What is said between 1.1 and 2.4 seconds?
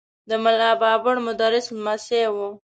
مدرس لمسی و.